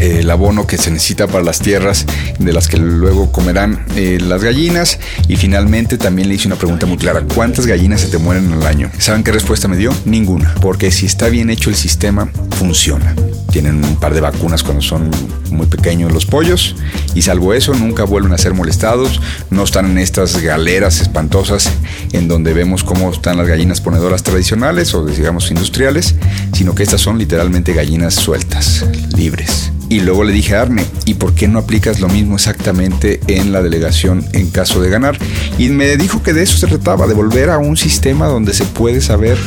el 0.00 0.30
abono 0.30 0.66
que 0.66 0.78
se 0.78 0.90
necesita 0.90 1.26
para 1.26 1.42
las 1.42 1.58
tierras 1.60 2.06
de 2.38 2.52
las 2.52 2.68
que 2.68 2.76
luego 2.76 3.32
comerán 3.32 3.84
eh, 3.96 4.18
las 4.20 4.42
gallinas. 4.42 4.98
Y 5.28 5.36
finalmente 5.36 5.98
también 5.98 6.28
le 6.28 6.34
hice 6.34 6.46
una 6.46 6.56
pregunta 6.56 6.86
muy 6.86 6.98
clara. 6.98 7.22
¿Cuántas 7.34 7.66
gallinas 7.66 8.00
se 8.00 8.08
te 8.08 8.18
mueren 8.18 8.52
al 8.52 8.66
año? 8.66 8.90
¿Saben 8.98 9.22
qué 9.24 9.32
respuesta 9.32 9.68
me 9.68 9.76
dio? 9.76 9.94
Ninguna. 10.04 10.54
Porque 10.60 10.90
si 10.90 11.06
está 11.06 11.28
bien 11.28 11.50
hecho 11.50 11.70
el 11.70 11.76
sistema, 11.76 12.30
funciona. 12.58 13.14
Tienen 13.50 13.84
un 13.84 13.96
par 13.96 14.14
de 14.14 14.20
vacunas 14.20 14.62
cuando 14.62 14.82
son 14.82 15.10
muy 15.50 15.66
pequeños 15.66 16.12
los 16.12 16.26
pollos. 16.26 16.76
Y 17.14 17.22
salvo 17.22 17.54
eso, 17.54 17.74
nunca 17.74 18.04
vuelven 18.04 18.32
a 18.32 18.38
ser 18.38 18.54
molestados. 18.54 19.20
No 19.50 19.64
están 19.64 19.86
en 19.86 19.98
estas 19.98 20.40
galeras 20.40 21.00
espantosas 21.00 21.70
en 22.12 22.28
donde 22.28 22.52
vemos 22.52 22.84
cómo 22.84 23.10
están 23.10 23.38
las 23.38 23.48
gallinas 23.48 23.80
ponedoras 23.80 24.22
tradicionales 24.22 24.94
o 24.94 25.04
digamos 25.06 25.50
industriales, 25.50 26.14
sino 26.52 26.74
que 26.74 26.82
estas 26.82 27.00
son 27.00 27.18
literalmente 27.18 27.72
gallinas 27.72 28.14
sueltas, 28.14 28.84
libres. 29.16 29.72
Y 29.90 30.00
luego 30.00 30.24
le 30.24 30.32
dije 30.32 30.54
a 30.54 30.62
Arne, 30.62 30.84
¿y 31.06 31.14
por 31.14 31.34
qué 31.34 31.48
no 31.48 31.58
aplicas 31.58 32.00
lo 32.00 32.08
mismo 32.08 32.36
exactamente 32.36 33.20
en 33.26 33.52
la 33.52 33.62
delegación 33.62 34.22
en 34.32 34.50
caso 34.50 34.82
de 34.82 34.90
ganar? 34.90 35.18
Y 35.56 35.70
me 35.70 35.96
dijo 35.96 36.22
que 36.22 36.34
de 36.34 36.42
eso 36.42 36.58
se 36.58 36.66
trataba, 36.66 37.06
de 37.06 37.14
volver 37.14 37.48
a 37.48 37.56
un 37.56 37.76
sistema 37.78 38.26
donde 38.26 38.52
se 38.52 38.66
puede 38.66 39.00
saber 39.00 39.38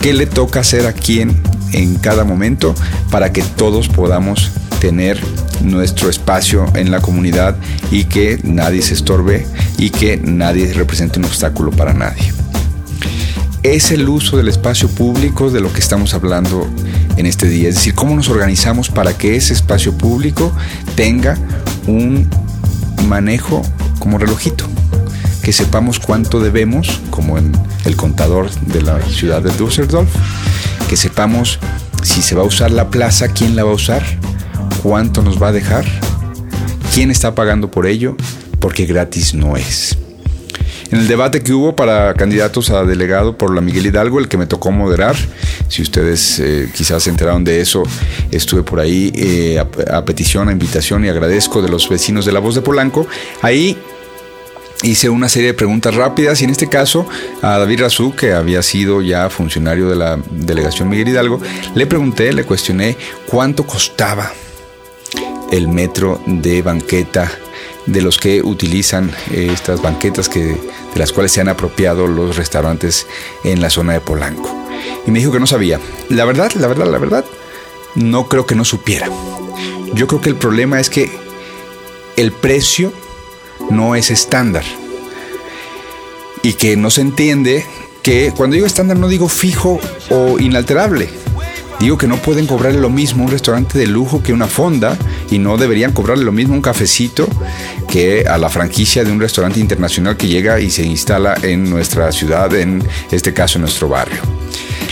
qué 0.00 0.12
le 0.12 0.26
toca 0.26 0.60
hacer 0.60 0.86
a 0.86 0.92
quién 0.92 1.40
en 1.72 1.96
cada 1.96 2.24
momento 2.24 2.74
para 3.10 3.32
que 3.32 3.42
todos 3.42 3.88
podamos 3.88 4.50
tener 4.80 5.20
nuestro 5.62 6.10
espacio 6.10 6.66
en 6.74 6.90
la 6.90 7.00
comunidad 7.00 7.56
y 7.90 8.04
que 8.04 8.38
nadie 8.44 8.82
se 8.82 8.94
estorbe 8.94 9.46
y 9.78 9.90
que 9.90 10.16
nadie 10.16 10.72
represente 10.72 11.18
un 11.18 11.24
obstáculo 11.24 11.70
para 11.70 11.92
nadie. 11.92 12.32
Es 13.62 13.90
el 13.90 14.08
uso 14.08 14.36
del 14.36 14.48
espacio 14.48 14.88
público 14.88 15.50
de 15.50 15.60
lo 15.60 15.72
que 15.72 15.80
estamos 15.80 16.14
hablando 16.14 16.68
en 17.16 17.26
este 17.26 17.48
día. 17.48 17.68
Es 17.68 17.76
decir, 17.76 17.94
cómo 17.94 18.14
nos 18.14 18.28
organizamos 18.28 18.90
para 18.90 19.16
que 19.16 19.34
ese 19.34 19.54
espacio 19.54 19.96
público 19.96 20.52
tenga 20.94 21.36
un 21.86 22.28
manejo 23.08 23.62
como 23.98 24.18
relojito. 24.18 24.68
Que 25.46 25.52
sepamos 25.52 26.00
cuánto 26.00 26.40
debemos, 26.40 27.00
como 27.10 27.38
en 27.38 27.52
el 27.84 27.94
contador 27.94 28.50
de 28.50 28.82
la 28.82 29.00
ciudad 29.02 29.40
de 29.40 29.52
Düsseldorf. 29.52 30.08
Que 30.88 30.96
sepamos 30.96 31.60
si 32.02 32.20
se 32.20 32.34
va 32.34 32.42
a 32.42 32.46
usar 32.46 32.72
la 32.72 32.90
plaza, 32.90 33.28
quién 33.28 33.54
la 33.54 33.62
va 33.62 33.70
a 33.70 33.74
usar, 33.74 34.02
cuánto 34.82 35.22
nos 35.22 35.40
va 35.40 35.48
a 35.48 35.52
dejar, 35.52 35.84
quién 36.92 37.12
está 37.12 37.36
pagando 37.36 37.70
por 37.70 37.86
ello, 37.86 38.16
porque 38.58 38.86
gratis 38.86 39.34
no 39.34 39.56
es. 39.56 39.96
En 40.90 40.98
el 40.98 41.06
debate 41.06 41.44
que 41.44 41.52
hubo 41.52 41.76
para 41.76 42.14
candidatos 42.14 42.70
a 42.70 42.82
delegado 42.84 43.38
por 43.38 43.54
la 43.54 43.60
Miguel 43.60 43.86
Hidalgo, 43.86 44.18
el 44.18 44.26
que 44.26 44.36
me 44.36 44.46
tocó 44.46 44.72
moderar, 44.72 45.14
si 45.68 45.82
ustedes 45.82 46.40
eh, 46.40 46.70
quizás 46.74 47.04
se 47.04 47.10
enteraron 47.10 47.44
de 47.44 47.60
eso, 47.60 47.84
estuve 48.32 48.64
por 48.64 48.80
ahí 48.80 49.12
eh, 49.14 49.58
a, 49.58 50.04
petición, 50.04 50.48
a 50.48 50.52
invitación 50.52 51.04
y 51.04 51.08
agradezco 51.08 51.62
de 51.62 51.68
los 51.68 51.88
vecinos 51.88 52.24
de 52.24 52.32
La 52.32 52.40
Voz 52.40 52.56
de 52.56 52.62
Polanco. 52.62 53.06
Ahí 53.42 53.76
hice 54.86 55.10
una 55.10 55.28
serie 55.28 55.48
de 55.48 55.54
preguntas 55.54 55.94
rápidas 55.94 56.40
y 56.40 56.44
en 56.44 56.50
este 56.50 56.68
caso 56.68 57.06
a 57.42 57.58
David 57.58 57.80
Razú, 57.80 58.14
que 58.14 58.32
había 58.32 58.62
sido 58.62 59.02
ya 59.02 59.28
funcionario 59.30 59.88
de 59.88 59.96
la 59.96 60.18
delegación 60.30 60.88
Miguel 60.88 61.08
Hidalgo, 61.08 61.40
le 61.74 61.86
pregunté, 61.86 62.32
le 62.32 62.44
cuestioné 62.44 62.96
cuánto 63.26 63.66
costaba 63.66 64.32
el 65.50 65.68
metro 65.68 66.20
de 66.26 66.62
banqueta 66.62 67.30
de 67.86 68.02
los 68.02 68.18
que 68.18 68.42
utilizan 68.42 69.12
eh, 69.32 69.48
estas 69.52 69.82
banquetas 69.82 70.28
que, 70.28 70.40
de 70.40 70.98
las 70.98 71.12
cuales 71.12 71.32
se 71.32 71.40
han 71.40 71.48
apropiado 71.48 72.06
los 72.06 72.36
restaurantes 72.36 73.06
en 73.44 73.60
la 73.60 73.70
zona 73.70 73.92
de 73.92 74.00
Polanco. 74.00 74.50
Y 75.06 75.10
me 75.10 75.20
dijo 75.20 75.32
que 75.32 75.40
no 75.40 75.46
sabía. 75.46 75.80
La 76.08 76.24
verdad, 76.24 76.52
la 76.54 76.66
verdad, 76.66 76.86
la 76.90 76.98
verdad, 76.98 77.24
no 77.94 78.28
creo 78.28 78.46
que 78.46 78.56
no 78.56 78.64
supiera. 78.64 79.08
Yo 79.94 80.06
creo 80.06 80.20
que 80.20 80.30
el 80.30 80.36
problema 80.36 80.80
es 80.80 80.90
que 80.90 81.10
el 82.16 82.32
precio 82.32 82.92
no 83.70 83.94
es 83.94 84.10
estándar. 84.10 84.64
Y 86.42 86.54
que 86.54 86.76
no 86.76 86.90
se 86.90 87.00
entiende 87.00 87.66
que 88.02 88.32
cuando 88.36 88.54
digo 88.54 88.66
estándar 88.66 88.96
no 88.98 89.08
digo 89.08 89.28
fijo 89.28 89.80
o 90.10 90.38
inalterable. 90.38 91.08
Digo 91.80 91.98
que 91.98 92.06
no 92.06 92.16
pueden 92.16 92.46
cobrarle 92.46 92.80
lo 92.80 92.88
mismo 92.88 93.24
un 93.24 93.30
restaurante 93.30 93.78
de 93.78 93.86
lujo 93.86 94.22
que 94.22 94.32
una 94.32 94.46
fonda 94.46 94.96
y 95.30 95.38
no 95.38 95.58
deberían 95.58 95.92
cobrarle 95.92 96.24
lo 96.24 96.32
mismo 96.32 96.54
un 96.54 96.62
cafecito 96.62 97.28
que 97.88 98.24
a 98.26 98.38
la 98.38 98.48
franquicia 98.48 99.04
de 99.04 99.12
un 99.12 99.20
restaurante 99.20 99.60
internacional 99.60 100.16
que 100.16 100.26
llega 100.26 100.58
y 100.60 100.70
se 100.70 100.84
instala 100.84 101.36
en 101.42 101.68
nuestra 101.68 102.12
ciudad, 102.12 102.54
en 102.54 102.82
este 103.10 103.34
caso 103.34 103.58
en 103.58 103.62
nuestro 103.62 103.88
barrio. 103.88 104.22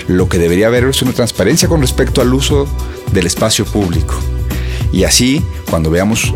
Lo 0.09 0.29
que 0.29 0.39
debería 0.39 0.67
haber 0.67 0.85
es 0.85 1.01
una 1.01 1.13
transparencia 1.13 1.69
con 1.69 1.81
respecto 1.81 2.21
al 2.21 2.35
uso 2.35 2.69
del 3.13 3.27
espacio 3.27 3.65
público. 3.65 4.21
Y 4.93 5.05
así, 5.05 5.43
cuando 5.71 5.91
veamos 5.91 6.35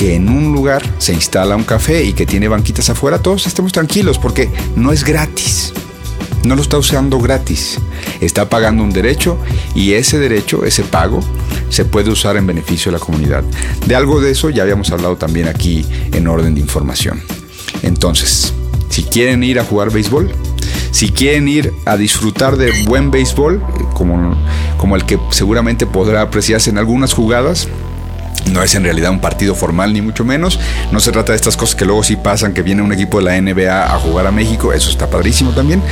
que 0.00 0.14
en 0.14 0.30
un 0.30 0.54
lugar 0.54 0.82
se 0.96 1.12
instala 1.12 1.54
un 1.54 1.64
café 1.64 2.02
y 2.02 2.14
que 2.14 2.24
tiene 2.24 2.48
banquitas 2.48 2.88
afuera, 2.88 3.18
todos 3.18 3.46
estemos 3.46 3.70
tranquilos 3.70 4.18
porque 4.18 4.48
no 4.74 4.92
es 4.92 5.04
gratis. 5.04 5.74
No 6.42 6.56
lo 6.56 6.62
está 6.62 6.78
usando 6.78 7.20
gratis. 7.20 7.76
Está 8.22 8.48
pagando 8.48 8.82
un 8.82 8.94
derecho 8.94 9.36
y 9.74 9.92
ese 9.92 10.18
derecho, 10.18 10.64
ese 10.64 10.84
pago, 10.84 11.20
se 11.68 11.84
puede 11.84 12.08
usar 12.08 12.38
en 12.38 12.46
beneficio 12.46 12.90
de 12.90 12.96
la 12.96 13.04
comunidad. 13.04 13.44
De 13.86 13.94
algo 13.94 14.22
de 14.22 14.30
eso 14.30 14.48
ya 14.48 14.62
habíamos 14.62 14.90
hablado 14.90 15.16
también 15.16 15.48
aquí 15.48 15.84
en 16.14 16.28
orden 16.28 16.54
de 16.54 16.62
información. 16.62 17.20
Entonces, 17.82 18.54
si 18.88 19.02
quieren 19.02 19.44
ir 19.44 19.60
a 19.60 19.66
jugar 19.66 19.92
béisbol, 19.92 20.32
si 20.92 21.10
quieren 21.10 21.46
ir 21.46 21.74
a 21.84 21.98
disfrutar 21.98 22.56
de 22.56 22.72
buen 22.86 23.10
béisbol, 23.10 23.62
como, 23.92 24.34
como 24.78 24.96
el 24.96 25.04
que 25.04 25.18
seguramente 25.28 25.84
podrá 25.84 26.22
apreciarse 26.22 26.70
en 26.70 26.78
algunas 26.78 27.12
jugadas, 27.12 27.68
no 28.52 28.62
es 28.62 28.74
en 28.74 28.84
realidad 28.84 29.10
un 29.10 29.20
partido 29.20 29.54
formal 29.54 29.92
ni 29.92 30.02
mucho 30.02 30.24
menos. 30.24 30.58
No 30.92 31.00
se 31.00 31.12
trata 31.12 31.32
de 31.32 31.36
estas 31.36 31.56
cosas 31.56 31.74
que 31.74 31.84
luego 31.84 32.02
sí 32.02 32.16
pasan, 32.16 32.52
que 32.52 32.62
viene 32.62 32.82
un 32.82 32.92
equipo 32.92 33.18
de 33.18 33.24
la 33.24 33.40
NBA 33.40 33.94
a 33.94 33.98
jugar 33.98 34.26
a 34.26 34.32
México. 34.32 34.72
Eso 34.72 34.90
está 34.90 35.08
padrísimo 35.08 35.50
también. 35.52 35.82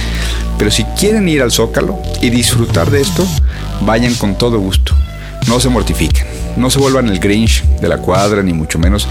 Pero 0.58 0.70
si 0.70 0.84
quieren 0.98 1.28
ir 1.28 1.42
al 1.42 1.52
Zócalo 1.52 2.00
y 2.20 2.30
disfrutar 2.30 2.90
de 2.90 3.00
esto, 3.00 3.26
vayan 3.82 4.14
con 4.14 4.36
todo 4.36 4.58
gusto. 4.58 4.94
no 5.46 5.60
se 5.60 5.68
mortifiquen, 5.68 6.26
no 6.56 6.68
se 6.68 6.78
vuelvan 6.78 7.08
el 7.08 7.20
Grinch 7.20 7.64
de 7.80 7.88
la 7.88 7.98
cuadra, 7.98 8.42
ni 8.42 8.52
mucho 8.52 8.78
menos 8.78 9.06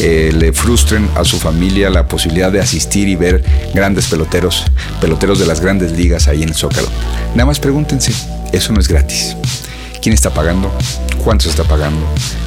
eh, 0.00 0.32
le 0.34 0.52
frustren 0.52 1.08
a 1.14 1.24
su 1.24 1.38
familia 1.38 1.90
la 1.90 2.08
posibilidad 2.08 2.50
de 2.50 2.60
asistir 2.60 3.08
y 3.08 3.14
ver 3.16 3.44
grandes 3.72 4.06
peloteros, 4.08 4.64
peloteros 5.00 5.38
de 5.38 5.46
las 5.46 5.60
grandes 5.60 5.92
ligas 5.92 6.28
ahí 6.28 6.42
en 6.42 6.48
el 6.48 6.54
Zócalo. 6.54 6.88
Nada 7.34 7.46
más 7.46 7.60
pregúntense, 7.60 8.12
eso 8.52 8.72
no 8.72 8.80
es 8.80 8.88
gratis. 8.88 9.36
¿Quién 10.02 10.12
está 10.12 10.30
pagando? 10.30 10.72
¿Cuánto 11.26 11.42
se 11.42 11.50
está 11.50 11.64
pagando? 11.64 12.06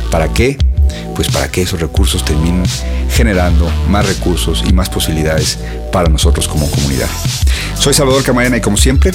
¿Para 0.09 0.31
qué? 0.31 0.57
Pues 1.13 1.27
para 1.27 1.51
que 1.51 1.63
esos 1.63 1.81
recursos 1.81 2.23
terminen 2.23 2.63
generando 3.11 3.69
más 3.89 4.07
recursos 4.07 4.63
y 4.65 4.71
más 4.71 4.89
posibilidades 4.89 5.59
para 5.91 6.07
nosotros 6.07 6.47
como 6.47 6.71
comunidad. 6.71 7.09
Soy 7.77 7.93
Salvador 7.93 8.23
Camarena 8.23 8.55
y 8.55 8.61
como 8.61 8.77
siempre, 8.77 9.11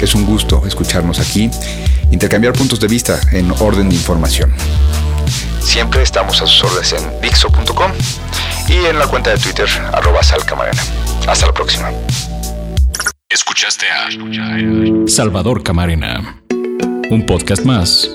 es 0.00 0.16
un 0.16 0.26
gusto 0.26 0.64
escucharnos 0.66 1.20
aquí, 1.20 1.48
intercambiar 2.10 2.54
puntos 2.54 2.80
de 2.80 2.88
vista 2.88 3.20
en 3.30 3.52
orden 3.52 3.88
de 3.88 3.94
información. 3.94 4.52
Siempre 5.60 6.02
estamos 6.02 6.42
a 6.42 6.46
sus 6.48 6.64
órdenes 6.64 6.92
en 6.94 7.20
Dixo.com 7.20 7.92
y 8.66 8.84
en 8.84 8.98
la 8.98 9.06
cuenta 9.06 9.30
de 9.30 9.38
Twitter, 9.38 9.68
arroba 9.92 10.24
salcamarena. 10.24 10.82
Hasta 11.28 11.46
la 11.46 11.52
próxima. 11.54 11.92
Escuchaste 13.28 13.86
a 13.86 14.08
Salvador 15.06 15.62
Camarena, 15.62 16.42
un 17.10 17.24
podcast 17.26 17.64
más 17.64 18.10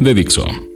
de 0.00 0.14
Dixo. 0.14 0.67